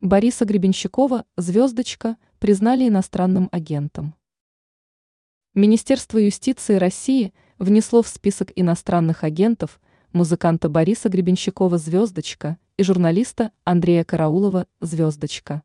[0.00, 4.14] Бориса Гребенщикова «Звездочка» признали иностранным агентом.
[5.54, 9.80] Министерство юстиции России внесло в список иностранных агентов
[10.12, 15.64] музыканта Бориса Гребенщикова «Звездочка» и журналиста Андрея Караулова «Звездочка».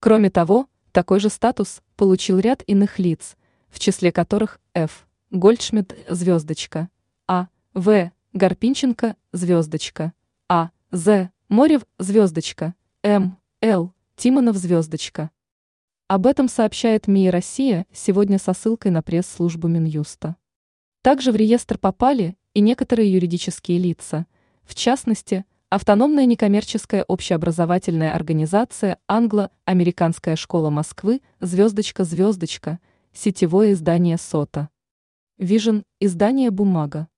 [0.00, 3.36] Кроме того, такой же статус получил ряд иных лиц,
[3.68, 5.06] в числе которых Ф.
[5.30, 6.88] Гольдшмидт «Звездочка»,
[7.26, 7.48] А.
[7.74, 8.12] В.
[8.32, 10.14] Гарпинченко «Звездочка»,
[10.48, 10.70] А.
[10.90, 11.30] З.
[11.50, 13.37] Морев «Звездочка», М.
[13.60, 13.92] Л.
[14.14, 15.32] Тимонов «Звездочка».
[16.06, 20.36] Об этом сообщает МИИ «Россия» сегодня со ссылкой на пресс-службу Минюста.
[21.02, 24.28] Также в реестр попали и некоторые юридические лица,
[24.62, 32.78] в частности, автономная некоммерческая общеобразовательная организация «Англо-Американская школа Москвы», «Звездочка-звездочка»,
[33.12, 34.68] сетевое издание «Сота».
[35.36, 37.08] Вижен, издание «Бумага».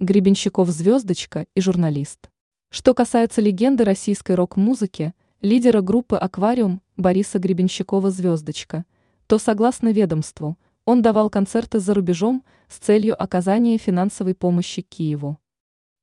[0.00, 2.30] Гребенщиков «Звездочка» и журналист.
[2.76, 8.84] Что касается легенды российской рок-музыки, лидера группы «Аквариум» Бориса Гребенщикова «Звездочка»,
[9.28, 15.38] то, согласно ведомству, он давал концерты за рубежом с целью оказания финансовой помощи Киеву.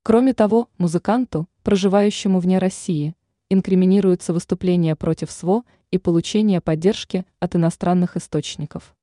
[0.04, 3.16] Кроме того, музыканту, проживающему вне России,
[3.50, 8.96] инкриминируется выступление против СВО и получение поддержки от иностранных источников.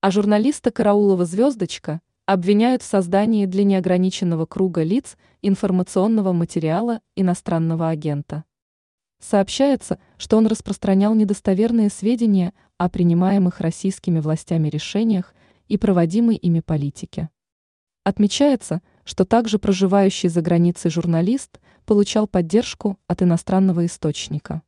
[0.00, 8.44] А журналиста Караулова «Звездочка» обвиняют в создании для неограниченного круга лиц информационного материала иностранного агента.
[9.18, 15.34] Сообщается, что он распространял недостоверные сведения о принимаемых российскими властями решениях
[15.68, 17.28] и проводимой ими политике.
[18.04, 24.62] Отмечается, что также проживающий за границей журналист получал поддержку от иностранного источника.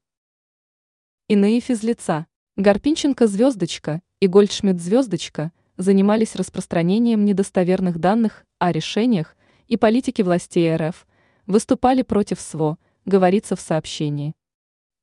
[1.28, 9.36] Иные физлица Гарпинченко «Звездочка» и Гольдшмидт «Звездочка» занимались распространением недостоверных данных о решениях
[9.66, 11.06] и политике властей РФ,
[11.46, 14.34] выступали против СВО, говорится в сообщении.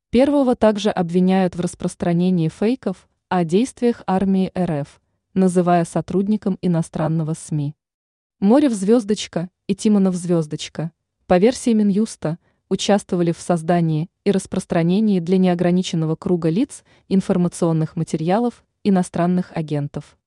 [0.09, 5.01] Первого также обвиняют в распространении фейков о действиях армии РФ,
[5.33, 7.75] называя сотрудником иностранного СМИ.
[8.39, 10.91] Морев звездочка и Тимонов звездочка,
[11.27, 12.39] по версии Минюста,
[12.69, 20.17] участвовали в создании и распространении для неограниченного круга лиц информационных материалов иностранных агентов.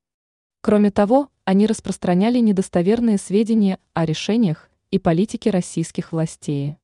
[0.67, 6.79] Кроме того, они распространяли недостоверные сведения о решениях и политике российских властей.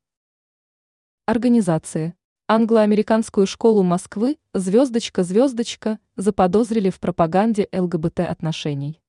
[1.25, 2.15] Организации
[2.47, 9.01] Англо-американскую школу Москвы «Звездочка-звездочка» заподозрили в пропаганде ЛГБТ-отношений.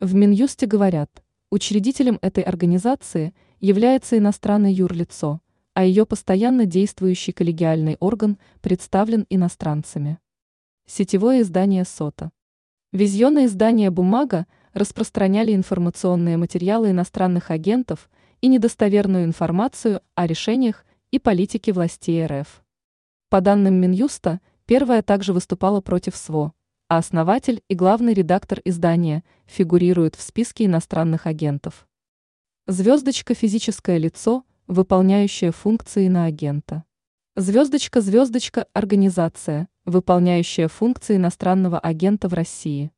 [0.00, 5.42] В Минюсте говорят, учредителем этой организации является иностранное юрлицо,
[5.74, 10.18] а ее постоянно действующий коллегиальный орган представлен иностранцами.
[10.86, 12.30] Сетевое издание «Сота».
[12.92, 21.72] Визионное издание «Бумага» распространяли информационные материалы иностранных агентов и недостоверную информацию о решениях и политике
[21.72, 22.64] властей РФ.
[23.28, 26.52] По данным Минюста, первая также выступала против СВО,
[26.88, 31.86] а основатель и главный редактор издания фигурируют в списке иностранных агентов.
[32.66, 36.82] Звездочка– физическое лицо, выполняющее функции на агента.
[37.36, 42.90] Звездочка-звездочка– организация, выполняющая функции иностранного агента в России.